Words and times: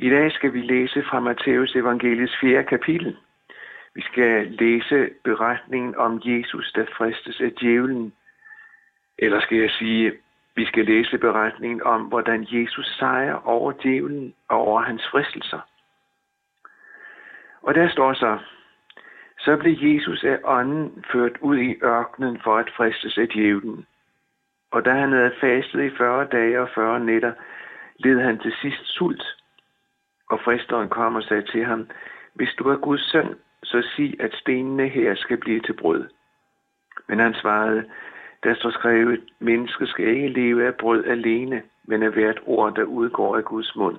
I 0.00 0.10
dag 0.10 0.32
skal 0.32 0.52
vi 0.52 0.60
læse 0.60 1.02
fra 1.02 1.20
Matteus 1.20 1.76
evangeliets 1.76 2.36
4. 2.40 2.64
kapitel. 2.64 3.16
Vi 3.94 4.02
skal 4.02 4.46
læse 4.46 5.10
beretningen 5.24 5.96
om 5.96 6.22
Jesus, 6.24 6.72
der 6.72 6.84
fristes 6.96 7.40
af 7.40 7.52
djævlen. 7.52 8.12
Eller 9.18 9.40
skal 9.40 9.58
jeg 9.58 9.70
sige, 9.70 10.12
vi 10.54 10.64
skal 10.64 10.84
læse 10.84 11.18
beretningen 11.18 11.82
om, 11.82 12.02
hvordan 12.02 12.46
Jesus 12.50 12.96
sejrer 12.98 13.48
over 13.48 13.72
djævlen 13.72 14.34
og 14.48 14.58
over 14.58 14.80
hans 14.80 15.08
fristelser. 15.10 15.60
Og 17.62 17.74
der 17.74 17.88
står 17.88 18.12
så, 18.12 18.38
så 19.38 19.56
blev 19.56 19.76
Jesus 19.80 20.24
af 20.24 20.38
ånden 20.44 21.04
ført 21.12 21.38
ud 21.40 21.58
i 21.58 21.78
ørkenen 21.82 22.40
for 22.44 22.56
at 22.56 22.70
fristes 22.76 23.18
af 23.18 23.28
djævlen. 23.28 23.86
Og 24.70 24.84
da 24.84 24.90
han 24.90 25.12
havde 25.12 25.34
fastet 25.40 25.82
i 25.84 25.96
40 25.96 26.24
dage 26.24 26.60
og 26.60 26.68
40 26.74 27.00
nætter, 27.00 27.32
led 27.98 28.20
han 28.20 28.38
til 28.38 28.52
sidst 28.62 28.84
sult. 28.84 29.37
Og 30.28 30.40
fristeren 30.44 30.88
kom 30.88 31.14
og 31.14 31.22
sagde 31.22 31.42
til 31.42 31.64
ham, 31.64 31.88
hvis 32.34 32.54
du 32.58 32.68
er 32.68 32.76
Guds 32.76 33.10
søn, 33.10 33.34
så 33.62 33.82
sig, 33.96 34.14
at 34.20 34.34
stenene 34.34 34.88
her 34.88 35.14
skal 35.14 35.36
blive 35.36 35.60
til 35.60 35.72
brød. 35.72 36.08
Men 37.08 37.18
han 37.18 37.34
svarede, 37.34 37.84
der 38.42 38.54
står 38.54 38.70
skrevet, 38.70 39.20
mennesket 39.40 39.88
skal 39.88 40.08
ikke 40.08 40.28
leve 40.28 40.66
af 40.66 40.74
brød 40.74 41.04
alene, 41.04 41.62
men 41.84 42.02
af 42.02 42.10
hvert 42.10 42.40
ord, 42.46 42.74
der 42.74 42.84
udgår 42.84 43.36
af 43.36 43.44
Guds 43.44 43.76
mund. 43.76 43.96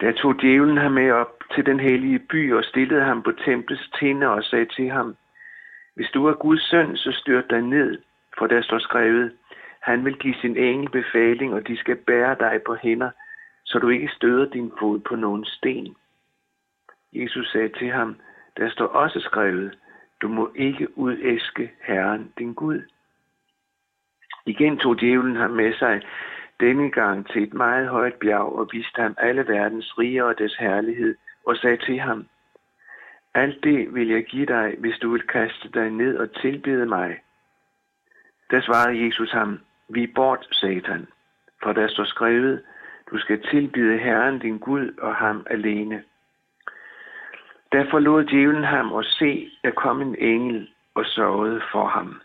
Der 0.00 0.12
tog 0.12 0.40
djævlen 0.42 0.76
ham 0.76 0.92
med 0.92 1.10
op 1.10 1.42
til 1.54 1.66
den 1.66 1.80
hellige 1.80 2.18
by 2.18 2.52
og 2.52 2.64
stillede 2.64 3.04
ham 3.04 3.22
på 3.22 3.32
templets 3.32 3.90
tinde 3.98 4.28
og 4.28 4.44
sagde 4.44 4.66
til 4.66 4.90
ham, 4.90 5.16
hvis 5.94 6.10
du 6.14 6.26
er 6.26 6.34
Guds 6.34 6.70
søn, 6.70 6.96
så 6.96 7.12
styrt 7.12 7.50
dig 7.50 7.62
ned, 7.62 7.98
for 8.38 8.46
der 8.46 8.62
står 8.62 8.78
skrevet, 8.78 9.32
han 9.80 10.04
vil 10.04 10.18
give 10.18 10.34
sin 10.34 10.56
engel 10.56 10.90
befaling, 10.90 11.54
og 11.54 11.68
de 11.68 11.76
skal 11.76 11.96
bære 11.96 12.36
dig 12.40 12.60
på 12.66 12.74
hænder, 12.74 13.10
så 13.68 13.78
du 13.78 13.88
ikke 13.88 14.08
støder 14.16 14.50
din 14.50 14.72
fod 14.78 14.98
på 14.98 15.16
nogen 15.16 15.44
sten. 15.44 15.96
Jesus 17.12 17.52
sagde 17.52 17.68
til 17.68 17.90
ham, 17.90 18.16
der 18.56 18.70
står 18.70 18.86
også 18.86 19.20
skrevet, 19.20 19.78
du 20.22 20.28
må 20.28 20.50
ikke 20.54 20.98
udæske 20.98 21.72
Herren 21.82 22.32
din 22.38 22.54
Gud. 22.54 22.82
Igen 24.46 24.78
tog 24.78 25.00
djævlen 25.00 25.36
ham 25.36 25.50
med 25.50 25.74
sig, 25.74 26.02
denne 26.60 26.90
gang 26.90 27.28
til 27.28 27.42
et 27.42 27.54
meget 27.54 27.88
højt 27.88 28.14
bjerg 28.14 28.52
og 28.58 28.68
viste 28.72 29.02
ham 29.02 29.14
alle 29.18 29.48
verdens 29.48 29.98
riger 29.98 30.24
og 30.24 30.38
deres 30.38 30.54
herlighed, 30.54 31.16
og 31.46 31.56
sagde 31.56 31.76
til 31.76 31.98
ham, 32.00 32.26
alt 33.34 33.64
det 33.64 33.94
vil 33.94 34.08
jeg 34.08 34.24
give 34.24 34.46
dig, 34.46 34.74
hvis 34.78 34.98
du 34.98 35.10
vil 35.12 35.22
kaste 35.22 35.68
dig 35.74 35.90
ned 35.90 36.16
og 36.16 36.40
tilbede 36.40 36.86
mig. 36.86 37.20
Der 38.50 38.60
svarede 38.60 39.04
Jesus 39.04 39.30
ham, 39.30 39.60
vi 39.88 40.06
bort, 40.06 40.46
Satan, 40.52 41.06
for 41.62 41.72
der 41.72 41.88
står 41.88 42.04
skrevet, 42.04 42.62
du 43.10 43.18
skal 43.18 43.42
tilbide 43.42 43.98
Herren 43.98 44.38
din 44.38 44.58
Gud 44.58 44.94
og 44.98 45.16
ham 45.16 45.46
alene. 45.50 46.04
Der 47.72 47.90
forlod 47.90 48.24
djævlen 48.24 48.64
ham 48.64 48.92
og 48.92 49.04
se, 49.04 49.50
der 49.64 49.70
kom 49.70 50.02
en 50.02 50.16
engel 50.18 50.70
og 50.94 51.04
sørgede 51.06 51.62
for 51.72 51.86
ham. 51.86 52.20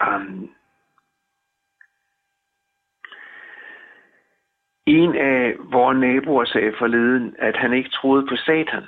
Amen. 0.00 0.54
En 4.86 5.16
af 5.16 5.54
vores 5.58 5.98
naboer 5.98 6.44
sagde 6.44 6.74
forleden, 6.78 7.36
at 7.38 7.56
han 7.56 7.72
ikke 7.72 7.90
troede 7.90 8.26
på 8.26 8.36
Satan. 8.36 8.84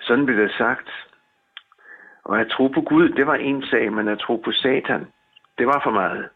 Sådan 0.00 0.26
blev 0.26 0.38
det 0.38 0.52
sagt. 0.58 0.90
Og 2.24 2.40
at 2.40 2.48
tro 2.50 2.68
på 2.68 2.80
Gud, 2.80 3.08
det 3.08 3.26
var 3.26 3.34
en 3.34 3.62
sag, 3.62 3.92
men 3.92 4.08
at 4.08 4.18
tro 4.18 4.36
på 4.36 4.52
Satan, 4.52 5.06
det 5.58 5.66
var 5.66 5.80
for 5.84 5.90
meget. 5.90 6.28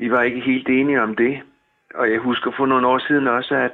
Vi 0.00 0.10
var 0.10 0.22
ikke 0.22 0.40
helt 0.40 0.68
enige 0.68 1.02
om 1.02 1.16
det. 1.16 1.42
Og 1.94 2.10
jeg 2.10 2.18
husker 2.18 2.50
for 2.56 2.66
nogle 2.66 2.86
år 2.86 2.98
siden 2.98 3.28
også, 3.28 3.54
at, 3.54 3.72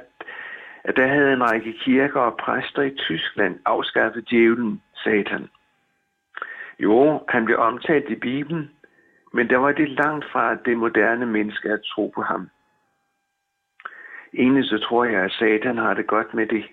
at 0.83 0.95
der 0.95 1.07
havde 1.07 1.33
en 1.33 1.51
række 1.51 1.73
kirker 1.73 2.19
og 2.19 2.37
præster 2.37 2.81
i 2.81 2.95
Tyskland 2.95 3.59
afskaffet 3.65 4.29
djævlen, 4.29 4.81
Satan. 4.95 5.49
Jo, 6.79 7.23
han 7.29 7.45
blev 7.45 7.57
omtalt 7.57 8.09
i 8.09 8.15
Bibelen, 8.15 8.71
men 9.33 9.49
der 9.49 9.57
var 9.57 9.71
det 9.71 9.89
langt 9.89 10.25
fra 10.31 10.55
det 10.55 10.77
moderne 10.77 11.25
menneske 11.25 11.69
at 11.69 11.81
tro 11.83 12.11
på 12.15 12.21
ham. 12.21 12.49
Egentlig 14.33 14.65
så 14.65 14.77
tror 14.79 15.05
jeg, 15.05 15.23
at 15.23 15.31
Satan 15.31 15.77
har 15.77 15.93
det 15.93 16.07
godt 16.07 16.33
med 16.33 16.47
det. 16.47 16.65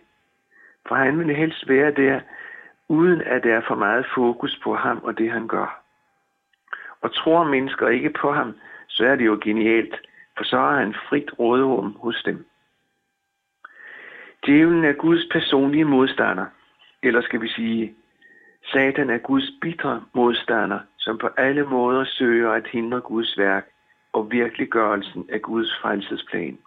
For 0.88 0.94
han 0.94 1.18
vil 1.18 1.36
helst 1.36 1.68
være 1.68 1.90
der, 1.90 2.20
uden 2.88 3.20
at 3.20 3.42
der 3.42 3.54
er 3.54 3.62
for 3.68 3.74
meget 3.74 4.06
fokus 4.14 4.60
på 4.64 4.74
ham 4.76 4.98
og 5.02 5.18
det, 5.18 5.30
han 5.30 5.48
gør. 5.48 5.80
Og 7.00 7.14
tror 7.14 7.44
mennesker 7.44 7.88
ikke 7.88 8.10
på 8.10 8.32
ham, 8.32 8.54
så 8.94 9.06
er 9.06 9.16
det 9.16 9.26
jo 9.26 9.38
genialt, 9.44 9.94
for 10.36 10.44
så 10.44 10.56
har 10.56 10.78
han 10.78 10.94
frit 11.08 11.38
råderum 11.38 11.96
hos 12.00 12.22
dem. 12.22 12.46
Djævlen 14.46 14.84
er 14.84 14.92
Guds 14.92 15.26
personlige 15.32 15.84
modstander, 15.84 16.46
eller 17.02 17.22
skal 17.22 17.40
vi 17.40 17.48
sige, 17.48 17.94
Satan 18.72 19.10
er 19.10 19.18
Guds 19.18 19.50
bitre 19.60 20.04
modstander, 20.14 20.80
som 20.98 21.18
på 21.18 21.28
alle 21.36 21.66
måder 21.66 22.04
søger 22.04 22.52
at 22.52 22.66
hindre 22.66 23.00
Guds 23.00 23.38
værk 23.38 23.66
og 24.12 24.30
virkeliggørelsen 24.30 25.28
af 25.32 25.42
Guds 25.42 25.78
frelsesplan. 25.80 26.58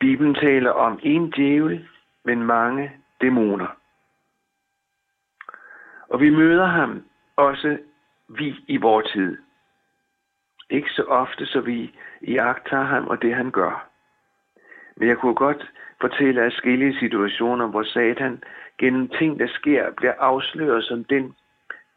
Bibelen 0.00 0.34
taler 0.34 0.70
om 0.70 1.00
en 1.02 1.30
djævel, 1.30 1.88
men 2.24 2.42
mange 2.42 2.92
dæmoner. 3.20 3.76
Og 6.08 6.20
vi 6.20 6.30
møder 6.30 6.66
ham 6.66 7.04
også 7.36 7.78
vi 8.28 8.54
i 8.68 8.76
vores 8.76 9.12
tid. 9.12 9.38
Ikke 10.72 10.90
så 10.90 11.02
ofte, 11.02 11.46
så 11.46 11.60
vi 11.60 11.94
iagtager 12.20 12.84
ham 12.84 13.06
og 13.06 13.22
det, 13.22 13.34
han 13.34 13.50
gør. 13.50 13.88
Men 14.96 15.08
jeg 15.08 15.18
kunne 15.18 15.34
godt 15.34 15.70
fortælle 16.00 16.42
af 16.42 16.52
skille 16.52 16.98
situationer, 16.98 17.66
hvor 17.66 17.82
Satan 17.82 18.42
gennem 18.78 19.08
ting, 19.08 19.38
der 19.38 19.48
sker, 19.48 19.90
bliver 19.90 20.14
afsløret 20.18 20.84
som 20.84 21.04
den, 21.04 21.34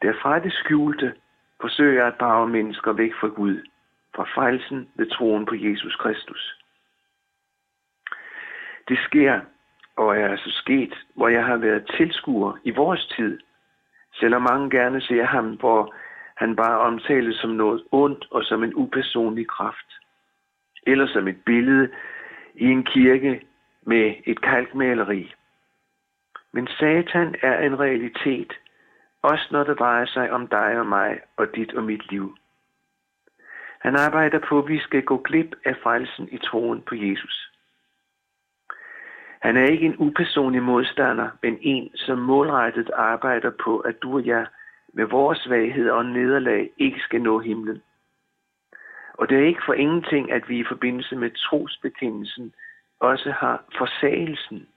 der 0.02 0.12
fra 0.22 0.38
det 0.38 0.52
skjulte 0.52 1.14
forsøger 1.60 2.06
at 2.06 2.20
drage 2.20 2.48
mennesker 2.48 2.92
væk 2.92 3.12
fra 3.20 3.28
Gud, 3.28 3.56
fra 4.16 4.24
frelsen 4.34 4.88
ved 4.94 5.06
troen 5.06 5.46
på 5.46 5.54
Jesus 5.54 5.96
Kristus. 5.96 6.58
Det 8.88 8.98
sker, 8.98 9.40
og 9.96 10.16
er 10.18 10.28
altså 10.28 10.50
sket, 10.50 10.94
hvor 11.14 11.28
jeg 11.28 11.44
har 11.44 11.56
været 11.56 11.90
tilskuer 11.96 12.52
i 12.64 12.70
vores 12.70 13.06
tid, 13.06 13.40
selvom 14.14 14.42
mange 14.42 14.70
gerne 14.70 15.00
ser 15.00 15.24
ham, 15.24 15.46
hvor 15.54 15.94
han 16.36 16.56
bare 16.56 16.78
omtales 16.78 17.36
som 17.36 17.50
noget 17.50 17.84
ondt 17.92 18.26
og 18.30 18.44
som 18.44 18.64
en 18.64 18.74
upersonlig 18.74 19.48
kraft. 19.48 19.90
Eller 20.86 21.06
som 21.06 21.28
et 21.28 21.44
billede 21.46 21.88
i 22.54 22.64
en 22.64 22.84
kirke 22.84 23.46
med 23.82 24.14
et 24.26 24.40
kalkmaleri. 24.40 25.34
Men 26.52 26.66
Satan 26.66 27.34
er 27.42 27.66
en 27.66 27.80
realitet, 27.80 28.52
også 29.22 29.48
når 29.50 29.64
det 29.64 29.78
drejer 29.78 30.06
sig 30.06 30.30
om 30.30 30.46
dig 30.46 30.78
og 30.78 30.86
mig 30.86 31.20
og 31.36 31.46
dit 31.54 31.74
og 31.74 31.84
mit 31.84 32.10
liv. 32.10 32.36
Han 33.80 33.96
arbejder 33.96 34.38
på, 34.48 34.58
at 34.58 34.68
vi 34.68 34.78
skal 34.78 35.02
gå 35.02 35.16
glip 35.16 35.54
af 35.64 35.76
frelsen 35.82 36.28
i 36.32 36.38
troen 36.38 36.82
på 36.82 36.94
Jesus. 36.94 37.50
Han 39.40 39.56
er 39.56 39.66
ikke 39.66 39.86
en 39.86 39.96
upersonlig 39.98 40.62
modstander, 40.62 41.28
men 41.42 41.58
en, 41.60 41.90
som 41.94 42.18
målrettet 42.18 42.90
arbejder 42.94 43.50
på, 43.64 43.78
at 43.78 44.02
du 44.02 44.14
og 44.14 44.26
jeg 44.26 44.46
med 44.96 45.04
vores 45.04 45.38
svaghed 45.38 45.90
og 45.90 46.06
nederlag 46.06 46.70
ikke 46.78 47.00
skal 47.00 47.22
nå 47.22 47.38
himlen. 47.38 47.82
Og 49.12 49.28
det 49.28 49.38
er 49.38 49.46
ikke 49.46 49.66
for 49.66 49.72
ingenting, 49.72 50.32
at 50.32 50.48
vi 50.48 50.58
i 50.58 50.64
forbindelse 50.64 51.16
med 51.16 51.30
trosbekendelsen 51.30 52.54
også 53.00 53.30
har 53.30 53.64
forsagelsen. 53.78 54.68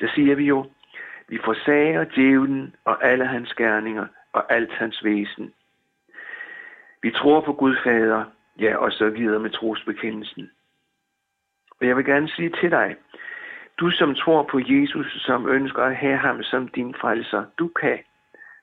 Der 0.00 0.08
siger 0.14 0.34
vi 0.34 0.44
jo, 0.44 0.66
vi 1.28 1.38
forsager 1.44 2.04
djævlen 2.04 2.74
og 2.84 3.04
alle 3.04 3.26
hans 3.26 3.54
gerninger 3.54 4.06
og 4.32 4.52
alt 4.52 4.72
hans 4.72 5.04
væsen. 5.04 5.54
Vi 7.02 7.10
tror 7.10 7.40
på 7.40 7.52
Gud 7.52 7.76
Fader, 7.84 8.24
ja, 8.58 8.76
og 8.76 8.92
så 8.92 9.08
videre 9.10 9.40
med 9.40 9.50
trosbekendelsen. 9.50 10.50
Og 11.80 11.86
jeg 11.86 11.96
vil 11.96 12.04
gerne 12.04 12.28
sige 12.28 12.50
til 12.50 12.70
dig, 12.70 12.96
du 13.80 13.90
som 13.90 14.14
tror 14.14 14.42
på 14.42 14.58
Jesus, 14.58 15.22
som 15.26 15.48
ønsker 15.48 15.82
at 15.82 15.96
have 15.96 16.16
ham 16.16 16.42
som 16.42 16.68
din 16.68 16.94
frelser, 16.94 17.44
du 17.58 17.68
kan, 17.68 17.98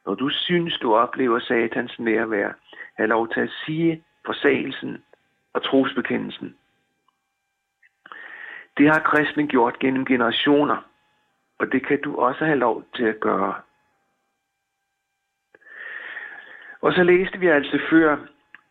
når 0.06 0.16
du 0.16 0.30
synes, 0.30 0.78
du 0.78 0.96
oplever 0.96 1.40
satans 1.40 2.00
nærvær, 2.00 2.52
have 2.98 3.08
lov 3.08 3.34
til 3.34 3.40
at 3.40 3.52
sige 3.66 4.04
forsagelsen 4.26 5.04
og 5.54 5.64
trosbekendelsen. 5.64 6.56
Det 8.78 8.88
har 8.90 9.00
kristne 9.00 9.48
gjort 9.48 9.80
gennem 9.80 10.06
generationer, 10.06 10.78
og 11.60 11.72
det 11.72 11.88
kan 11.88 12.02
du 12.02 12.16
også 12.16 12.46
have 12.46 12.60
lov 12.60 12.84
til 12.96 13.04
at 13.04 13.20
gøre. 13.20 13.56
Og 16.82 16.94
så 16.94 17.04
læste 17.04 17.40
vi 17.40 17.48
altså 17.48 17.80
før 17.90 18.18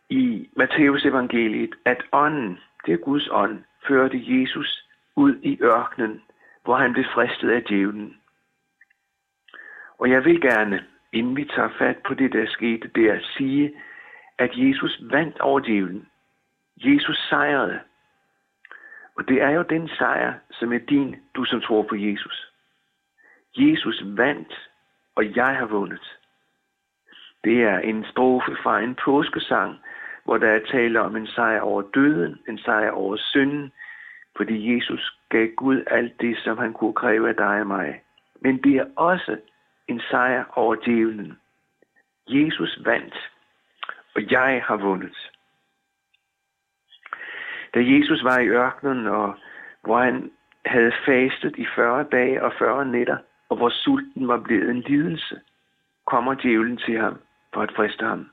i 0.09 0.49
Matteus 0.57 1.05
evangeliet, 1.05 1.75
at 1.85 2.03
ånden, 2.11 2.59
det 2.85 2.93
er 2.93 2.97
Guds 2.97 3.27
ånd, 3.31 3.63
førte 3.87 4.23
Jesus 4.25 4.87
ud 5.15 5.35
i 5.41 5.59
ørkenen, 5.61 6.21
hvor 6.63 6.75
han 6.75 6.93
blev 6.93 7.05
fristet 7.13 7.49
af 7.49 7.63
djævlen. 7.63 8.17
Og 9.97 10.09
jeg 10.09 10.25
vil 10.25 10.41
gerne, 10.41 10.85
inden 11.13 11.35
vi 11.35 11.45
tager 11.45 11.69
fat 11.77 11.97
på 12.07 12.13
det, 12.13 12.33
der 12.33 12.45
skete 12.47 12.87
der, 12.87 13.19
sige, 13.37 13.73
at 14.37 14.51
Jesus 14.53 15.01
vandt 15.01 15.39
over 15.39 15.59
djævlen. 15.59 16.07
Jesus 16.77 17.27
sejrede. 17.29 17.79
Og 19.15 19.27
det 19.27 19.41
er 19.41 19.49
jo 19.49 19.61
den 19.61 19.87
sejr, 19.87 20.33
som 20.51 20.73
er 20.73 20.79
din, 20.79 21.15
du 21.35 21.45
som 21.45 21.61
tror 21.61 21.81
på 21.81 21.95
Jesus. 21.95 22.51
Jesus 23.57 24.03
vandt, 24.05 24.69
og 25.15 25.35
jeg 25.35 25.55
har 25.55 25.65
vundet. 25.65 26.17
Det 27.43 27.63
er 27.63 27.79
en 27.79 28.05
strofe 28.05 28.55
fra 28.63 28.79
en 28.79 28.95
påskesang, 28.95 29.75
hvor 30.23 30.37
der 30.37 30.47
er 30.47 30.65
tale 30.71 31.01
om 31.01 31.15
en 31.15 31.27
sejr 31.27 31.61
over 31.61 31.81
døden, 31.81 32.39
en 32.47 32.57
sejr 32.57 32.91
over 32.91 33.15
synden, 33.17 33.71
fordi 34.37 34.75
Jesus 34.75 35.17
gav 35.29 35.47
Gud 35.47 35.83
alt 35.87 36.21
det, 36.21 36.37
som 36.37 36.57
han 36.57 36.73
kunne 36.73 36.93
kræve 36.93 37.29
af 37.29 37.35
dig 37.35 37.61
og 37.61 37.67
mig. 37.67 38.01
Men 38.41 38.57
det 38.57 38.75
er 38.75 38.85
også 38.95 39.37
en 39.91 40.01
sejr 40.09 40.43
over 40.55 40.75
djævlen. 40.75 41.39
Jesus 42.27 42.79
vandt, 42.85 43.31
og 44.15 44.31
jeg 44.31 44.63
har 44.67 44.77
vundet. 44.77 45.31
Da 47.73 47.79
Jesus 47.79 48.23
var 48.23 48.39
i 48.39 48.47
ørkenen, 48.47 49.07
og 49.07 49.35
hvor 49.83 49.99
han 50.01 50.31
havde 50.65 50.93
fastet 51.05 51.55
i 51.57 51.65
40 51.75 52.05
dage 52.11 52.43
og 52.43 52.53
40 52.59 52.85
nætter, 52.85 53.17
og 53.49 53.57
hvor 53.57 53.69
sulten 53.69 54.27
var 54.27 54.39
blevet 54.39 54.69
en 54.69 54.81
lidelse, 54.81 55.41
kommer 56.05 56.33
djævlen 56.33 56.77
til 56.77 56.97
ham 56.99 57.19
for 57.53 57.61
at 57.61 57.71
friste 57.75 58.05
ham. 58.05 58.29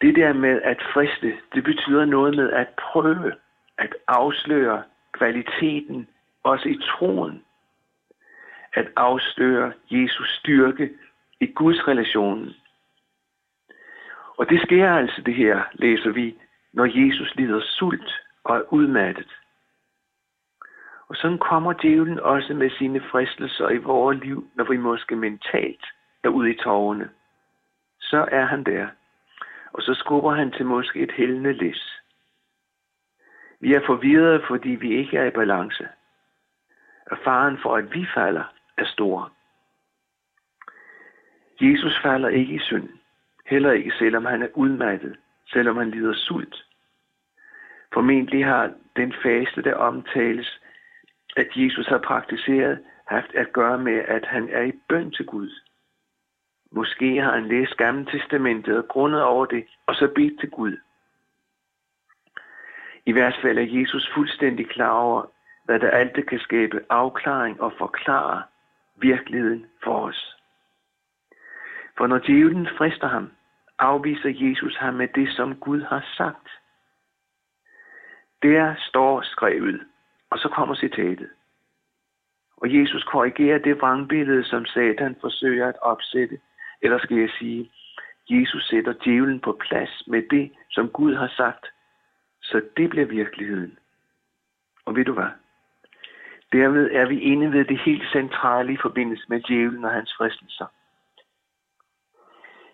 Det 0.00 0.16
der 0.16 0.32
med 0.32 0.62
at 0.62 0.82
friste, 0.92 1.38
det 1.54 1.64
betyder 1.64 2.04
noget 2.04 2.36
med 2.36 2.50
at 2.50 2.68
prøve, 2.78 3.32
at 3.78 3.94
afsløre 4.08 4.82
kvaliteten, 5.12 6.08
også 6.42 6.68
i 6.68 6.78
troen. 6.82 7.44
At 8.76 8.88
afstøre 8.96 9.72
Jesus 9.90 10.38
styrke 10.38 10.90
i 11.40 11.46
Guds 11.46 11.88
relationen. 11.88 12.54
Og 14.38 14.48
det 14.48 14.60
sker 14.60 14.92
altså 14.92 15.22
det 15.22 15.34
her, 15.34 15.62
læser 15.72 16.10
vi, 16.10 16.36
når 16.72 16.84
Jesus 16.84 17.34
lider 17.34 17.60
sult 17.60 18.12
og 18.44 18.56
er 18.56 18.72
udmattet. 18.72 19.36
Og 21.08 21.16
sådan 21.16 21.38
kommer 21.38 21.72
djævlen 21.72 22.20
også 22.20 22.54
med 22.54 22.70
sine 22.70 23.00
fristelser 23.00 23.68
i 23.68 23.76
vores 23.76 24.18
liv, 24.24 24.50
når 24.54 24.64
vi 24.64 24.76
måske 24.76 25.16
mentalt 25.16 25.84
er 26.24 26.28
ude 26.28 26.50
i 26.50 26.58
tårerne. 26.58 27.10
Så 28.00 28.28
er 28.32 28.44
han 28.44 28.64
der. 28.64 28.88
Og 29.72 29.82
så 29.82 29.94
skubber 29.94 30.34
han 30.34 30.50
til 30.50 30.66
måske 30.66 31.00
et 31.00 31.12
hældende 31.12 31.52
læs. 31.52 32.02
Vi 33.60 33.74
er 33.74 33.86
forvirrede, 33.86 34.42
fordi 34.48 34.68
vi 34.68 34.96
ikke 34.96 35.18
er 35.18 35.24
i 35.24 35.30
balance. 35.30 35.88
Og 37.10 37.18
faren 37.24 37.58
for, 37.62 37.76
at 37.76 37.94
vi 37.94 38.06
falder, 38.14 38.44
er 38.78 38.84
stor. 38.86 39.32
Jesus 41.60 41.98
falder 42.02 42.28
ikke 42.28 42.54
i 42.54 42.58
synd. 42.58 42.88
Heller 43.46 43.72
ikke 43.72 43.92
selvom 43.98 44.24
han 44.24 44.42
er 44.42 44.48
udmattet, 44.54 45.16
selvom 45.52 45.76
han 45.76 45.90
lider 45.90 46.14
sult. 46.14 46.64
Formentlig 47.94 48.44
har 48.46 48.72
den 48.96 49.14
faste, 49.22 49.62
der 49.62 49.74
omtales, 49.74 50.60
at 51.36 51.48
Jesus 51.56 51.86
har 51.86 51.98
praktiseret, 51.98 52.84
haft 53.06 53.34
at 53.34 53.52
gøre 53.52 53.78
med, 53.78 53.98
at 54.08 54.26
han 54.26 54.48
er 54.48 54.62
i 54.62 54.72
bøn 54.88 55.10
til 55.10 55.26
Gud. 55.26 55.50
Måske 56.70 57.22
har 57.22 57.32
han 57.32 57.48
læst 57.48 57.76
Gamle 57.76 58.06
Testamentet 58.06 58.78
og 58.78 58.88
grundet 58.88 59.22
over 59.22 59.46
det, 59.46 59.64
og 59.86 59.94
så 59.94 60.08
bedt 60.14 60.40
til 60.40 60.50
Gud. 60.50 60.76
I 63.06 63.12
hvert 63.12 63.38
fald 63.42 63.58
er 63.58 63.78
Jesus 63.80 64.10
fuldstændig 64.14 64.68
klar 64.68 64.90
over, 64.90 65.22
hvad 65.64 65.80
der 65.80 65.90
altid 65.90 66.22
kan 66.22 66.38
skabe 66.38 66.84
afklaring 66.90 67.60
og 67.60 67.72
forklare 67.78 68.42
virkeligheden 68.96 69.66
for 69.84 70.06
os. 70.06 70.36
For 71.96 72.06
når 72.06 72.18
djævlen 72.18 72.68
frister 72.78 73.08
ham, 73.08 73.32
afviser 73.78 74.32
Jesus 74.34 74.76
ham 74.76 74.94
med 74.94 75.08
det, 75.08 75.28
som 75.32 75.56
Gud 75.56 75.80
har 75.80 76.06
sagt. 76.16 76.48
Der 78.42 78.74
står 78.78 79.22
skrevet, 79.22 79.80
og 80.30 80.38
så 80.38 80.48
kommer 80.48 80.74
citatet. 80.74 81.30
Og 82.56 82.74
Jesus 82.74 83.04
korrigerer 83.04 83.58
det 83.58 83.80
vrangbillede, 83.80 84.44
som 84.44 84.64
Satan 84.64 85.16
forsøger 85.20 85.68
at 85.68 85.78
opsætte. 85.82 86.40
Eller 86.82 86.98
skal 86.98 87.16
jeg 87.16 87.30
sige, 87.38 87.70
Jesus 88.30 88.68
sætter 88.68 88.92
djævlen 88.92 89.40
på 89.40 89.52
plads 89.52 90.02
med 90.06 90.22
det, 90.30 90.52
som 90.70 90.88
Gud 90.88 91.14
har 91.14 91.32
sagt. 91.36 91.66
Så 92.42 92.62
det 92.76 92.90
bliver 92.90 93.06
virkeligheden. 93.06 93.78
Og 94.84 94.96
ved 94.96 95.04
du 95.04 95.12
hvad? 95.12 95.30
Derved 96.52 96.90
er 96.92 97.06
vi 97.08 97.20
inde 97.20 97.52
ved 97.52 97.64
det 97.64 97.80
helt 97.80 98.12
centrale 98.12 98.72
i 98.72 98.76
forbindelse 98.82 99.24
med 99.28 99.40
djævlen 99.40 99.84
og 99.84 99.90
hans 99.90 100.14
fristelser. 100.18 100.66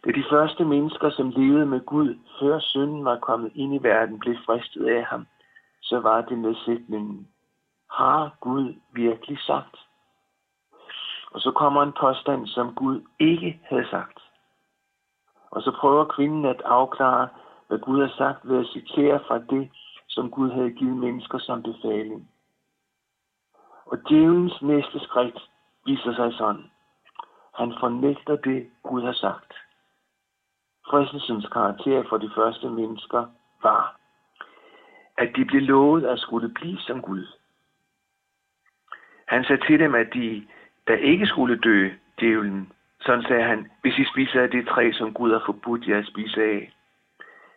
Da 0.05 0.11
de 0.11 0.25
første 0.31 0.65
mennesker, 0.65 1.11
som 1.11 1.31
levede 1.31 1.67
med 1.67 1.81
Gud, 1.81 2.19
før 2.41 2.59
synden 2.59 3.05
var 3.05 3.19
kommet 3.19 3.53
ind 3.55 3.75
i 3.75 3.83
verden, 3.83 4.19
blev 4.19 4.37
fristet 4.47 4.87
af 4.87 5.05
ham, 5.05 5.27
så 5.83 6.01
var 6.01 6.21
det 6.21 6.39
med 6.39 6.55
sætningen, 6.55 7.29
har 7.91 8.37
Gud 8.41 8.75
virkelig 8.93 9.39
sagt? 9.39 9.77
Og 11.31 11.41
så 11.41 11.51
kommer 11.51 11.83
en 11.83 11.93
påstand, 12.01 12.47
som 12.47 12.75
Gud 12.75 13.01
ikke 13.21 13.61
havde 13.65 13.89
sagt. 13.91 14.19
Og 15.51 15.63
så 15.63 15.77
prøver 15.81 16.05
kvinden 16.05 16.45
at 16.45 16.63
afklare, 16.65 17.29
hvad 17.69 17.79
Gud 17.79 18.01
har 18.01 18.15
sagt 18.17 18.49
ved 18.49 18.59
at 18.61 18.67
citere 18.67 19.21
fra 19.27 19.39
det, 19.39 19.71
som 20.09 20.31
Gud 20.31 20.51
havde 20.51 20.71
givet 20.71 20.97
mennesker 20.97 21.39
som 21.39 21.63
befaling. 21.63 22.29
Og 23.93 23.99
djævelens 24.09 24.63
næste 24.63 25.01
skridt 25.01 25.51
viser 25.87 26.15
sig 26.15 26.33
sådan. 26.33 26.71
Han 27.55 27.75
fornægter 27.81 28.37
det, 28.37 28.71
Gud 28.83 29.03
har 29.03 29.13
sagt. 29.13 29.53
Fristelsens 30.91 31.47
karakter 31.53 32.05
for 32.09 32.19
de 32.19 32.31
første 32.35 32.71
mennesker 32.71 33.27
var, 33.63 33.97
at 35.19 35.37
de 35.37 35.45
blev 35.45 35.63
lovet 35.63 36.05
at 36.05 36.19
skulle 36.19 36.49
blive 36.49 36.79
som 36.79 37.03
Gud. 37.03 37.27
Han 39.29 39.45
sagde 39.45 39.67
til 39.67 39.79
dem, 39.79 39.95
at 39.95 40.15
de, 40.15 40.47
der 40.87 40.97
ikke 40.97 41.27
skulle 41.27 41.59
dø, 41.59 41.91
djævlen, 42.21 42.73
sådan 43.01 43.25
sagde 43.25 43.45
han, 43.45 43.71
hvis 43.83 43.99
I 43.99 44.05
spiser 44.13 44.43
af 44.43 44.51
det 44.51 44.69
træ, 44.69 44.93
som 44.93 45.15
Gud 45.15 45.33
har 45.33 45.43
forbudt 45.47 45.89
jer 45.89 45.99
at 45.99 46.07
spise 46.07 46.43
af. 46.43 46.73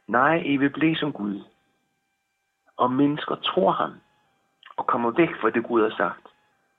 Nej, 0.07 0.41
I 0.45 0.57
vil 0.57 0.69
blive 0.69 0.95
som 0.95 1.13
Gud. 1.13 1.43
Og 2.77 2.91
mennesker 2.91 3.35
tror 3.35 3.71
ham 3.71 3.91
og 4.77 4.87
kommer 4.87 5.11
væk 5.11 5.29
fra 5.41 5.49
det, 5.49 5.63
Gud 5.63 5.81
har 5.81 5.97
sagt. 5.97 6.27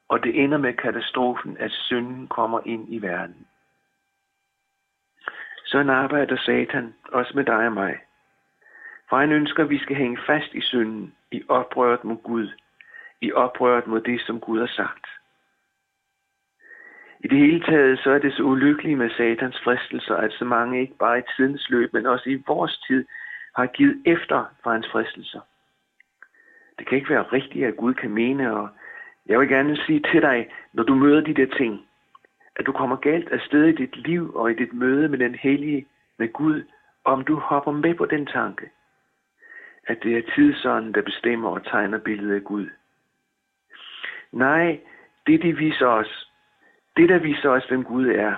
Og 0.08 0.22
det 0.24 0.42
ender 0.44 0.58
med 0.58 0.72
katastrofen, 0.72 1.56
at 1.58 1.70
synden 1.70 2.28
kommer 2.28 2.60
ind 2.64 2.94
i 2.94 2.98
verden. 3.02 3.46
Sådan 5.64 5.90
arbejder 5.90 6.36
Satan 6.36 6.94
også 7.12 7.32
med 7.34 7.44
dig 7.44 7.66
og 7.66 7.72
mig. 7.72 7.98
For 9.08 9.16
han 9.16 9.32
ønsker, 9.32 9.62
at 9.64 9.70
vi 9.70 9.78
skal 9.78 9.96
hænge 9.96 10.18
fast 10.26 10.54
i 10.54 10.60
synden, 10.60 11.14
i 11.32 11.42
oprøret 11.48 12.04
mod 12.04 12.16
Gud, 12.16 12.48
i 13.20 13.32
oprøret 13.32 13.86
mod 13.86 14.00
det, 14.00 14.20
som 14.20 14.40
Gud 14.40 14.60
har 14.60 14.66
sagt. 14.66 15.06
I 17.20 17.28
det 17.28 17.38
hele 17.38 17.60
taget 17.60 17.98
så 17.98 18.10
er 18.10 18.18
det 18.18 18.34
så 18.34 18.42
ulykkeligt 18.42 18.98
med 18.98 19.10
satans 19.10 19.60
fristelser, 19.64 20.16
at 20.16 20.32
så 20.32 20.44
mange 20.44 20.80
ikke 20.80 20.96
bare 20.98 21.18
i 21.18 21.22
tidens 21.36 21.70
løb, 21.70 21.92
men 21.92 22.06
også 22.06 22.30
i 22.30 22.42
vores 22.46 22.78
tid 22.78 23.06
har 23.56 23.66
givet 23.66 24.02
efter 24.06 24.44
for 24.62 24.70
hans 24.70 24.88
fristelser. 24.92 25.40
Det 26.78 26.86
kan 26.86 26.98
ikke 26.98 27.10
være 27.10 27.22
rigtigt, 27.22 27.66
at 27.66 27.76
Gud 27.76 27.94
kan 27.94 28.10
mene, 28.10 28.56
og 28.56 28.68
jeg 29.26 29.40
vil 29.40 29.48
gerne 29.48 29.76
sige 29.76 30.00
til 30.00 30.22
dig, 30.22 30.50
når 30.72 30.82
du 30.82 30.94
møder 30.94 31.20
de 31.20 31.34
der 31.34 31.56
ting, 31.56 31.86
at 32.56 32.66
du 32.66 32.72
kommer 32.72 32.96
galt 32.96 33.28
afsted 33.28 33.64
i 33.64 33.72
dit 33.72 33.96
liv 33.96 34.34
og 34.34 34.50
i 34.50 34.54
dit 34.54 34.72
møde 34.72 35.08
med 35.08 35.18
den 35.18 35.34
hellige, 35.34 35.86
med 36.18 36.32
Gud, 36.32 36.62
om 37.04 37.24
du 37.24 37.36
hopper 37.38 37.72
med 37.72 37.94
på 37.94 38.06
den 38.06 38.26
tanke, 38.26 38.70
at 39.86 39.98
det 40.02 40.18
er 40.18 40.32
tidsånden, 40.34 40.94
der 40.94 41.02
bestemmer 41.02 41.48
og 41.50 41.64
tegner 41.64 41.98
billedet 41.98 42.34
af 42.34 42.44
Gud. 42.44 42.68
Nej, 44.32 44.80
det 45.26 45.42
de 45.42 45.56
viser 45.56 45.86
os, 45.86 46.30
det 46.96 47.08
der 47.08 47.18
viser 47.18 47.48
os, 47.48 47.64
hvem 47.68 47.84
Gud 47.84 48.08
er, 48.08 48.34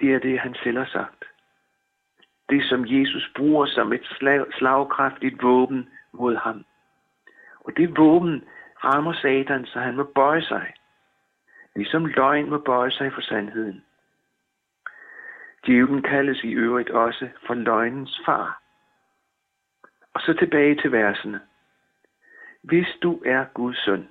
det 0.00 0.14
er 0.14 0.18
det, 0.18 0.40
han 0.40 0.54
selv 0.54 0.78
har 0.78 0.86
sagt. 0.92 1.24
Det, 2.50 2.64
som 2.64 2.84
Jesus 2.86 3.30
bruger 3.36 3.66
som 3.66 3.92
et 3.92 4.06
slagkraftigt 4.58 5.42
våben 5.42 5.88
mod 6.12 6.36
ham. 6.36 6.64
Og 7.68 7.76
det 7.76 7.98
våben 7.98 8.44
rammer 8.84 9.12
Satan, 9.12 9.66
så 9.66 9.80
han 9.80 9.96
må 9.96 10.04
bøje 10.04 10.42
sig. 10.42 10.72
Ligesom 11.76 12.06
løgn 12.06 12.50
må 12.50 12.58
bøje 12.58 12.90
sig 12.90 13.12
for 13.12 13.20
sandheden. 13.20 13.84
Djævlen 15.66 16.02
kaldes 16.02 16.44
i 16.44 16.52
øvrigt 16.52 16.90
også 16.90 17.28
for 17.46 17.54
løgnens 17.54 18.20
far. 18.26 18.62
Og 20.14 20.20
så 20.20 20.34
tilbage 20.34 20.74
til 20.74 20.92
versene. 20.92 21.40
Hvis 22.62 22.88
du 23.02 23.22
er 23.26 23.44
Guds 23.54 23.84
søn, 23.84 24.08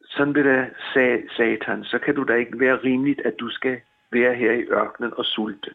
sådan 0.00 0.34
vil 0.34 0.44
der 0.44 0.66
sag, 0.94 1.26
Satan, 1.30 1.84
så 1.84 1.98
kan 1.98 2.14
du 2.14 2.24
da 2.24 2.34
ikke 2.34 2.60
være 2.60 2.76
rimeligt, 2.84 3.20
at 3.20 3.34
du 3.40 3.48
skal 3.48 3.80
være 4.12 4.34
her 4.34 4.52
i 4.52 4.62
ørkenen 4.62 5.14
og 5.16 5.24
sulte. 5.24 5.74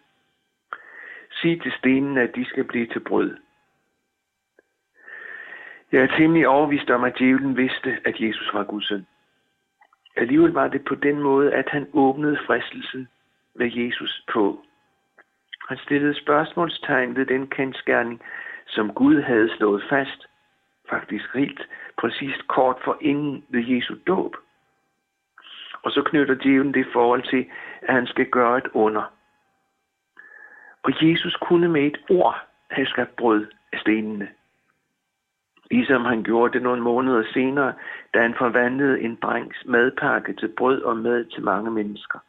Sig 1.32 1.62
til 1.62 1.72
stenene, 1.72 2.22
at 2.22 2.36
de 2.36 2.46
skal 2.46 2.64
blive 2.64 2.88
til 2.88 3.00
brød. 3.00 3.38
Jeg 5.92 6.04
er 6.04 6.18
temmelig 6.18 6.48
overvist 6.48 6.90
om, 6.90 7.04
at 7.04 7.20
djævlen 7.20 7.58
vidste, 7.58 7.98
at 8.06 8.20
Jesus 8.20 8.54
var 8.54 8.64
Guds 8.64 8.88
søn. 8.88 9.08
Alligevel 10.16 10.52
var 10.52 10.68
det 10.68 10.86
på 10.86 10.96
den 10.96 11.20
måde, 11.20 11.54
at 11.54 11.70
han 11.70 11.88
åbnede 11.94 12.38
fristelsen 12.46 13.08
med 13.56 13.72
Jesus 13.74 14.24
på. 14.34 14.66
Han 15.70 15.78
stillede 15.78 16.22
spørgsmålstegn 16.22 17.16
ved 17.16 17.26
den 17.26 17.48
kendskærning, 17.48 18.22
som 18.68 18.94
Gud 18.94 19.22
havde 19.22 19.58
slået 19.58 19.84
fast, 19.90 20.28
faktisk 20.90 21.26
helt 21.36 21.62
præcist 21.98 22.48
kort 22.48 22.78
for 22.84 22.98
inden 23.02 23.46
ved 23.50 23.64
Jesu 23.68 23.96
dåb. 24.08 24.36
Og 25.82 25.92
så 25.92 26.04
knytter 26.04 26.36
djævlen 26.36 26.74
det 26.74 26.88
forhold 26.94 27.24
til, 27.24 27.46
at 27.82 27.94
han 27.94 28.08
skal 28.08 28.26
gøre 28.26 28.58
et 28.58 28.68
under. 28.74 29.14
Og 30.84 30.92
Jesus 31.02 31.36
kunne 31.36 31.70
med 31.70 31.82
et 31.82 31.98
ord 32.10 32.48
have 32.70 32.88
skabt 32.88 33.16
brød 33.16 33.48
af 33.74 33.80
stenene. 33.80 34.28
Ligesom 35.72 36.06
han 36.06 36.24
gjorde 36.24 36.54
det 36.54 36.62
nogle 36.62 36.82
måneder 36.82 37.24
senere, 37.34 37.74
da 38.14 38.22
han 38.22 38.36
forvandlede 38.38 39.02
en 39.02 39.16
drengs 39.22 39.58
madpakke 39.66 40.34
til 40.34 40.48
brød 40.58 40.82
og 40.82 40.98
mad 40.98 41.26
til 41.26 41.44
mange 41.44 41.72
mennesker. 41.72 42.20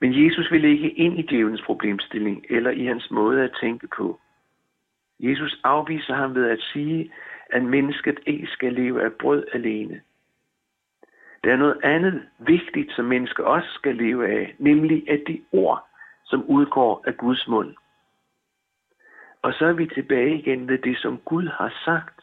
Men 0.00 0.24
Jesus 0.24 0.50
ville 0.50 0.68
ikke 0.68 0.90
ind 0.90 1.18
i 1.18 1.22
djævelens 1.22 1.62
problemstilling 1.62 2.44
eller 2.50 2.70
i 2.70 2.84
hans 2.84 3.10
måde 3.10 3.42
at 3.44 3.56
tænke 3.60 3.88
på. 3.96 4.20
Jesus 5.20 5.60
afviser 5.64 6.14
ham 6.14 6.34
ved 6.34 6.50
at 6.50 6.60
sige, 6.72 7.12
at 7.50 7.62
mennesket 7.62 8.20
ikke 8.26 8.46
skal 8.46 8.72
leve 8.72 9.04
af 9.04 9.12
brød 9.12 9.44
alene. 9.52 10.00
Der 11.44 11.52
er 11.52 11.56
noget 11.56 11.80
andet 11.82 12.22
vigtigt, 12.38 12.92
som 12.92 13.04
mennesker 13.04 13.44
også 13.44 13.68
skal 13.68 13.96
leve 13.96 14.28
af, 14.28 14.54
nemlig 14.58 15.10
af 15.10 15.20
de 15.26 15.40
ord, 15.52 15.88
som 16.24 16.44
udgår 16.44 17.04
af 17.06 17.16
Guds 17.16 17.48
mund. 17.48 17.74
Og 19.46 19.54
så 19.54 19.66
er 19.66 19.72
vi 19.72 19.86
tilbage 19.86 20.38
igen 20.38 20.68
ved 20.68 20.78
det, 20.78 20.98
som 20.98 21.18
Gud 21.18 21.46
har 21.46 21.72
sagt. 21.84 22.20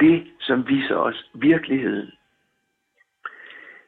Det, 0.00 0.26
som 0.40 0.68
viser 0.68 0.96
os 0.96 1.30
virkeligheden. 1.34 2.10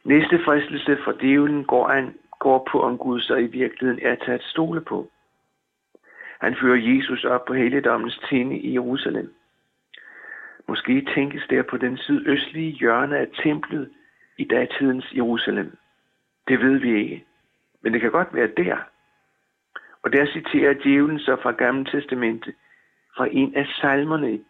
Næste 0.04 0.44
fristelse 0.44 0.98
for 1.04 1.12
djævlen 1.12 1.64
går, 1.64 1.88
an, 1.88 2.18
går 2.38 2.68
på, 2.70 2.82
om 2.82 2.98
Gud 2.98 3.20
så 3.20 3.36
i 3.36 3.46
virkeligheden 3.46 4.00
er 4.02 4.14
til 4.14 4.30
at 4.30 4.42
stole 4.42 4.80
på. 4.80 5.10
Han 6.40 6.56
fører 6.60 6.96
Jesus 6.96 7.24
op 7.24 7.44
på 7.44 7.54
helligdommens 7.54 8.20
tinde 8.28 8.58
i 8.58 8.72
Jerusalem. 8.72 9.34
Måske 10.68 11.06
tænkes 11.14 11.46
der 11.50 11.62
på 11.62 11.76
den 11.76 11.96
sydøstlige 11.96 12.72
hjørne 12.72 13.18
af 13.18 13.28
templet 13.42 13.90
i 14.38 14.44
datidens 14.44 15.12
Jerusalem. 15.14 15.76
Det 16.48 16.60
ved 16.60 16.78
vi 16.78 17.02
ikke, 17.02 17.24
men 17.82 17.92
det 17.92 18.00
kan 18.00 18.10
godt 18.10 18.34
være 18.34 18.50
der. 18.56 18.76
Og 20.06 20.12
der 20.12 20.26
citerer 20.26 20.74
djævlen 20.74 21.18
så 21.18 21.36
fra 21.42 21.50
Gamle 21.50 21.84
Testamente, 21.84 22.54
fra 23.16 23.26
en 23.30 23.54
af 23.54 23.66
salmerne 23.66 24.40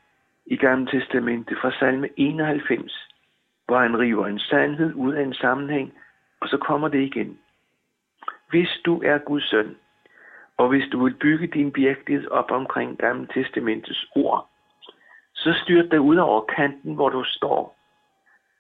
i 0.46 0.56
Gamle 0.56 0.86
Testamente, 0.86 1.56
fra 1.60 1.70
salme 1.78 2.08
91, 2.16 3.08
hvor 3.66 3.78
han 3.78 3.98
river 3.98 4.26
en 4.26 4.38
sandhed 4.38 4.94
ud 4.94 5.14
af 5.14 5.22
en 5.22 5.34
sammenhæng, 5.34 5.94
og 6.40 6.48
så 6.48 6.56
kommer 6.56 6.88
det 6.88 7.02
igen. 7.02 7.38
Hvis 8.50 8.68
du 8.84 9.02
er 9.04 9.18
Guds 9.18 9.50
søn, 9.50 9.76
og 10.56 10.68
hvis 10.68 10.88
du 10.92 11.04
vil 11.04 11.14
bygge 11.14 11.46
din 11.46 11.72
virkelighed 11.74 12.28
op 12.28 12.50
omkring 12.50 12.98
Gamle 12.98 13.26
Testamentets 13.34 14.06
ord, 14.16 14.50
så 15.34 15.52
styrt 15.62 15.90
dig 15.90 16.00
ud 16.00 16.16
over 16.16 16.40
kanten, 16.40 16.94
hvor 16.94 17.08
du 17.08 17.24
står. 17.24 17.76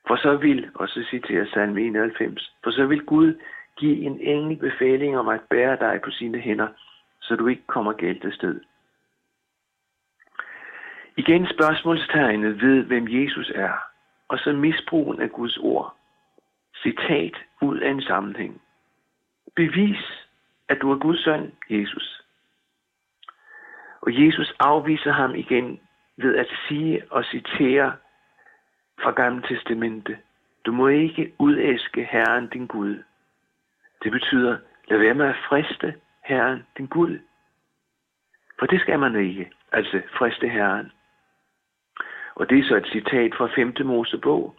For 0.08 0.16
så 0.16 0.36
vil, 0.36 0.70
og 0.74 0.88
så 0.88 1.04
citerer 1.10 1.46
salme 1.46 1.82
91, 1.82 2.52
for 2.64 2.70
så 2.70 2.86
vil 2.86 3.04
Gud 3.04 3.34
give 3.76 3.96
en 3.96 4.20
engel 4.20 4.56
befaling 4.56 5.18
om 5.18 5.28
at 5.28 5.40
bære 5.50 5.76
dig 5.76 6.00
på 6.04 6.10
sine 6.10 6.38
hænder, 6.38 6.68
så 7.26 7.36
du 7.36 7.46
ikke 7.46 7.66
kommer 7.66 7.92
galt 7.92 8.24
af 8.24 8.32
sted. 8.32 8.60
Igen 11.16 11.46
spørgsmålstegnet 11.46 12.62
ved, 12.62 12.82
hvem 12.82 13.08
Jesus 13.08 13.50
er, 13.54 13.72
og 14.28 14.38
så 14.38 14.52
misbrugen 14.52 15.20
af 15.20 15.30
Guds 15.30 15.56
ord. 15.56 15.96
Citat 16.82 17.36
ud 17.62 17.78
af 17.78 17.90
en 17.90 18.02
sammenhæng. 18.02 18.62
Bevis, 19.56 20.26
at 20.68 20.78
du 20.82 20.92
er 20.92 20.98
Guds 20.98 21.24
søn, 21.24 21.52
Jesus. 21.70 22.22
Og 24.00 24.26
Jesus 24.26 24.54
afviser 24.60 25.12
ham 25.12 25.34
igen 25.34 25.80
ved 26.16 26.36
at 26.36 26.48
sige 26.68 27.02
og 27.10 27.24
citere 27.24 27.96
fra 29.02 29.10
Gamle 29.10 29.42
Testamente. 29.48 30.18
Du 30.66 30.72
må 30.72 30.88
ikke 30.88 31.32
udæske 31.38 32.04
Herren 32.04 32.48
din 32.48 32.66
Gud. 32.66 33.02
Det 34.02 34.12
betyder, 34.12 34.58
lad 34.88 34.98
være 34.98 35.14
med 35.14 35.26
at 35.26 35.36
friste 35.48 35.94
Herren 36.26 36.66
din 36.76 36.86
Gud. 36.86 37.18
For 38.58 38.66
det 38.66 38.80
skal 38.80 38.98
man 38.98 39.16
ikke, 39.16 39.50
altså 39.72 40.02
friste 40.18 40.48
Herren. 40.48 40.92
Og 42.34 42.50
det 42.50 42.58
er 42.58 42.68
så 42.68 42.76
et 42.76 42.86
citat 42.86 43.34
fra 43.34 43.48
5. 43.56 43.74
Mosebog. 43.84 44.54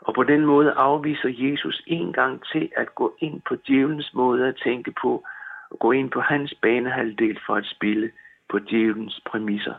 Og 0.00 0.14
på 0.14 0.22
den 0.22 0.46
måde 0.46 0.72
afviser 0.72 1.28
Jesus 1.28 1.82
en 1.86 2.12
gang 2.12 2.44
til 2.52 2.72
at 2.76 2.94
gå 2.94 3.16
ind 3.18 3.42
på 3.48 3.56
djævelens 3.66 4.14
måde 4.14 4.48
at 4.48 4.56
tænke 4.64 4.92
på, 5.02 5.24
og 5.70 5.78
gå 5.78 5.92
ind 5.92 6.10
på 6.10 6.20
hans 6.20 6.54
banehalvdel 6.62 7.38
for 7.46 7.54
at 7.54 7.66
spille 7.66 8.12
på 8.48 8.58
djævelens 8.58 9.20
præmisser. 9.26 9.74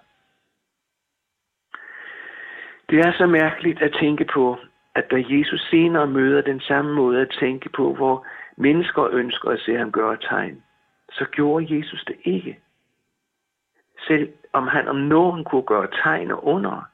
Det 2.90 3.00
er 3.00 3.14
så 3.18 3.26
mærkeligt 3.26 3.82
at 3.82 3.96
tænke 4.00 4.26
på, 4.34 4.58
at 4.96 5.12
da 5.12 5.24
Jesus 5.30 5.70
senere 5.70 6.08
møder 6.08 6.42
den 6.42 6.60
samme 6.60 6.94
måde 6.94 7.22
at 7.22 7.36
tænke 7.40 7.70
på, 7.70 7.94
hvor 7.94 8.28
mennesker 8.58 9.08
ønsker 9.12 9.50
at 9.50 9.60
se 9.60 9.78
ham 9.78 9.92
gøre 9.92 10.18
tegn, 10.18 10.64
så 11.14 11.26
gjorde 11.32 11.78
Jesus 11.78 12.04
det 12.08 12.16
ikke. 12.24 12.60
Selv 14.08 14.34
om 14.54 14.68
han 14.68 14.88
om 14.88 14.96
nogen 14.96 15.44
kunne 15.44 15.64
gøre 15.64 15.88
tegn 16.04 16.32
og 16.32 16.46
under, 16.46 16.90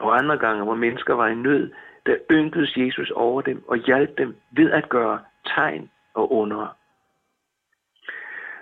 og 0.00 0.18
andre 0.18 0.38
gange, 0.38 0.64
hvor 0.64 0.74
mennesker 0.74 1.14
var 1.14 1.26
i 1.26 1.34
nød, 1.34 1.72
der 2.06 2.16
ynkedes 2.30 2.76
Jesus 2.76 3.10
over 3.10 3.42
dem 3.42 3.64
og 3.68 3.76
hjalp 3.76 4.18
dem 4.18 4.36
ved 4.50 4.70
at 4.70 4.88
gøre 4.88 5.20
tegn 5.46 5.90
og 6.14 6.32
under. 6.32 6.76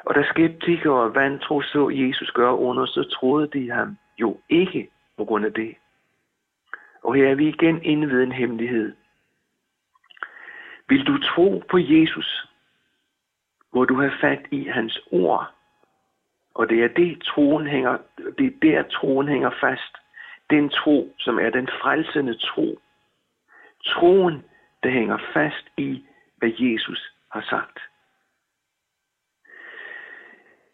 Og 0.04 0.14
da 0.14 0.22
skeptikere 0.22 1.02
og 1.02 1.14
vantro 1.14 1.62
så 1.62 1.88
Jesus 1.88 2.30
gøre 2.30 2.56
under, 2.56 2.86
så 2.86 3.02
troede 3.02 3.46
de 3.46 3.70
ham 3.70 3.96
jo 4.18 4.40
ikke 4.48 4.90
på 5.16 5.24
grund 5.24 5.44
af 5.44 5.52
det. 5.52 5.74
Og 7.02 7.14
her 7.14 7.28
er 7.28 7.34
vi 7.34 7.48
igen 7.48 7.82
inde 7.82 8.08
ved 8.08 8.22
en 8.22 8.32
hemmelighed. 8.32 8.96
Vil 10.88 11.06
du 11.06 11.18
tro 11.18 11.62
på 11.70 11.78
Jesus, 11.78 12.47
hvor 13.70 13.84
du 13.84 13.94
har 13.94 14.16
fat 14.20 14.46
i 14.50 14.64
hans 14.64 15.00
ord, 15.10 15.52
og 16.58 16.68
det 16.68 16.84
er 16.84 16.88
det, 16.88 17.22
troen 17.22 17.66
hænger, 17.66 17.98
det 18.38 18.46
er 18.46 18.58
der, 18.62 18.82
troen 18.82 19.28
hænger 19.28 19.50
fast. 19.60 19.94
Den 20.50 20.68
tro, 20.68 21.14
som 21.18 21.38
er 21.38 21.50
den 21.50 21.68
frelsende 21.80 22.34
tro. 22.34 22.78
Troen, 23.84 24.44
der 24.82 24.90
hænger 24.90 25.18
fast 25.34 25.66
i, 25.76 26.04
hvad 26.36 26.50
Jesus 26.58 27.12
har 27.32 27.40
sagt. 27.50 27.78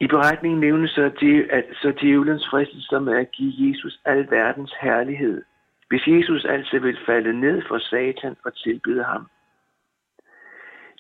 I 0.01 0.07
beretningen 0.07 0.61
nævnes 0.61 0.91
så, 0.91 1.05
at 1.51 1.65
så 1.83 1.93
djævelens 2.01 2.49
fristelser 2.51 2.99
med 2.99 3.17
at 3.17 3.31
give 3.31 3.69
Jesus 3.69 4.01
al 4.05 4.31
verdens 4.31 4.75
herlighed, 4.81 5.45
hvis 5.89 6.07
Jesus 6.07 6.45
altså 6.45 6.79
vil 6.79 6.99
falde 7.07 7.41
ned 7.41 7.63
for 7.69 7.79
Satan 7.79 8.37
og 8.45 8.57
tilbyde 8.57 9.05
ham. 9.05 9.27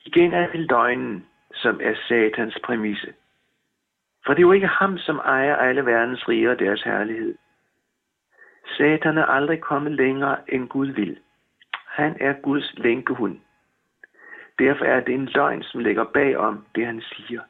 Igen 0.07 0.33
er 0.33 0.51
det 0.51 0.61
løgnen, 0.71 1.27
som 1.55 1.81
er 1.83 1.95
Satans 2.09 2.59
præmisse. 2.65 3.15
For 4.27 4.33
det 4.35 4.39
er 4.39 4.49
jo 4.49 4.53
ikke 4.53 4.67
ham, 4.67 4.99
som 4.99 5.17
ejer 5.17 5.57
alle 5.57 5.87
verdens 5.87 6.29
riger 6.29 6.51
og 6.51 6.59
deres 6.59 6.83
herlighed. 6.83 7.35
Satan 8.67 9.19
er 9.19 9.25
aldrig 9.25 9.61
kommet 9.61 9.93
længere, 9.93 10.37
end 10.49 10.69
Gud 10.69 10.87
vil. 10.87 11.19
Han 11.89 12.17
er 12.21 12.33
Guds 12.33 12.75
lænkehund. 12.77 13.41
Derfor 14.59 14.85
er 14.85 15.01
det 15.01 15.15
en 15.15 15.27
løgn, 15.35 15.63
som 15.63 15.81
ligger 15.81 16.05
bagom 16.05 16.67
det, 16.75 16.87
han 16.87 17.01
siger. 17.01 17.41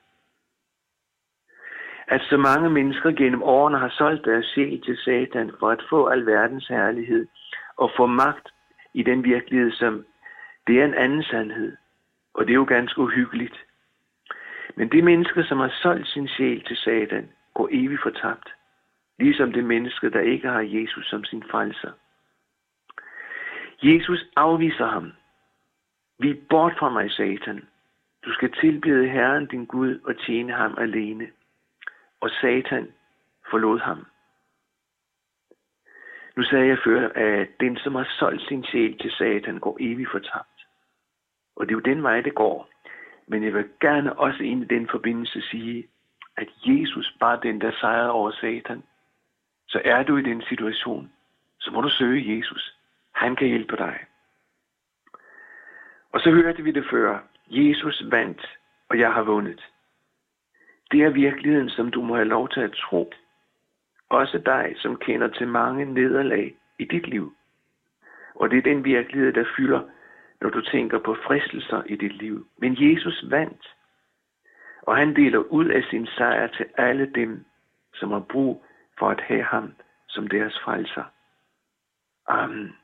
At 2.06 2.20
så 2.20 2.36
mange 2.36 2.70
mennesker 2.70 3.10
gennem 3.10 3.42
årene 3.42 3.78
har 3.78 3.88
solgt 3.88 4.24
deres 4.24 4.46
sjæl 4.46 4.82
til 4.82 4.96
Satan 4.96 5.52
for 5.58 5.70
at 5.70 5.84
få 5.90 6.06
alverdens 6.06 6.68
herlighed 6.68 7.26
og 7.76 7.90
få 7.96 8.06
magt 8.06 8.48
i 8.94 9.02
den 9.02 9.24
virkelighed, 9.24 9.72
som 9.72 10.04
det 10.66 10.80
er 10.80 10.84
en 10.84 10.94
anden 10.94 11.22
sandhed. 11.22 11.76
Og 12.34 12.44
det 12.44 12.50
er 12.50 12.54
jo 12.54 12.64
ganske 12.64 13.00
uhyggeligt. 13.00 13.63
Men 14.76 14.88
de 14.88 15.02
menneske, 15.02 15.44
som 15.44 15.58
har 15.58 15.72
solgt 15.82 16.08
sin 16.08 16.28
sjæl 16.28 16.64
til 16.64 16.76
Satan, 16.76 17.30
går 17.54 17.68
evigt 17.72 18.02
fortabt. 18.02 18.48
Ligesom 19.18 19.52
det 19.52 19.64
menneske, 19.64 20.10
der 20.10 20.20
ikke 20.20 20.48
har 20.48 20.60
Jesus 20.60 21.06
som 21.10 21.24
sin 21.24 21.42
frelser. 21.50 21.92
Jesus 23.82 24.24
afviser 24.36 24.86
ham. 24.86 25.12
Vi 26.18 26.34
bort 26.50 26.72
fra 26.78 26.90
mig, 26.90 27.10
Satan. 27.10 27.68
Du 28.24 28.32
skal 28.32 28.52
tilbede 28.52 29.08
Herren 29.08 29.46
din 29.46 29.66
Gud 29.66 30.00
og 30.04 30.18
tjene 30.18 30.52
ham 30.52 30.74
alene. 30.78 31.28
Og 32.20 32.30
Satan 32.30 32.92
forlod 33.50 33.78
ham. 33.80 34.06
Nu 36.36 36.42
sagde 36.42 36.66
jeg 36.66 36.78
før, 36.84 37.08
at 37.08 37.48
den, 37.60 37.76
som 37.76 37.94
har 37.94 38.08
solgt 38.18 38.42
sin 38.42 38.64
sjæl 38.64 38.98
til 38.98 39.10
Satan, 39.10 39.58
går 39.58 39.76
evigt 39.80 40.10
fortabt. 40.10 40.66
Og 41.56 41.66
det 41.66 41.72
er 41.72 41.76
jo 41.76 41.94
den 41.94 42.02
vej, 42.02 42.20
det 42.20 42.34
går. 42.34 42.73
Men 43.26 43.44
jeg 43.44 43.54
vil 43.54 43.68
gerne 43.80 44.18
også 44.18 44.42
ind 44.42 44.62
i 44.62 44.74
den 44.74 44.88
forbindelse 44.88 45.40
sige, 45.40 45.88
at 46.36 46.48
Jesus 46.66 47.16
bare 47.20 47.40
den, 47.42 47.60
der 47.60 47.72
sejrede 47.80 48.10
over 48.10 48.30
Satan. 48.30 48.82
Så 49.68 49.80
er 49.84 50.02
du 50.02 50.16
i 50.16 50.22
den 50.22 50.42
situation, 50.42 51.12
så 51.58 51.70
må 51.70 51.80
du 51.80 51.88
søge 51.88 52.36
Jesus. 52.36 52.78
Han 53.12 53.36
kan 53.36 53.48
hjælpe 53.48 53.76
dig. 53.76 53.98
Og 56.12 56.20
så 56.20 56.30
hørte 56.30 56.62
vi 56.62 56.70
det 56.70 56.86
før. 56.90 57.18
Jesus 57.46 58.02
vandt, 58.10 58.58
og 58.88 58.98
jeg 58.98 59.12
har 59.12 59.22
vundet. 59.22 59.70
Det 60.90 61.02
er 61.02 61.10
virkeligheden, 61.10 61.70
som 61.70 61.90
du 61.90 62.02
må 62.02 62.14
have 62.14 62.28
lov 62.28 62.48
til 62.48 62.60
at 62.60 62.72
tro. 62.72 63.12
Også 64.08 64.38
dig, 64.38 64.74
som 64.78 64.96
kender 64.96 65.28
til 65.28 65.48
mange 65.48 65.84
nederlag 65.84 66.54
i 66.78 66.84
dit 66.84 67.06
liv. 67.06 67.34
Og 68.34 68.50
det 68.50 68.58
er 68.58 68.62
den 68.62 68.84
virkelighed, 68.84 69.32
der 69.32 69.44
fylder, 69.56 69.80
når 70.40 70.50
du 70.50 70.60
tænker 70.60 70.98
på 70.98 71.14
fristelser 71.26 71.82
i 71.86 71.96
dit 71.96 72.16
liv. 72.16 72.46
Men 72.58 72.76
Jesus 72.78 73.24
vandt, 73.30 73.74
og 74.82 74.96
han 74.96 75.16
deler 75.16 75.38
ud 75.38 75.66
af 75.66 75.82
sin 75.90 76.06
sejr 76.06 76.46
til 76.46 76.66
alle 76.76 77.06
dem, 77.14 77.44
som 77.94 78.10
har 78.10 78.20
brug 78.20 78.64
for 78.98 79.10
at 79.10 79.20
have 79.20 79.42
ham 79.42 79.72
som 80.08 80.28
deres 80.28 80.60
frelser. 80.64 81.04
Amen. 82.26 82.76